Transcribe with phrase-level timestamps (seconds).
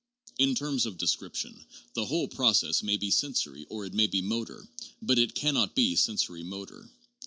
[0.39, 1.63] In terms of descrip tion,
[1.93, 4.67] the whole process may be sensory or it may be motor,
[4.99, 6.89] but it cannot be sensori motor.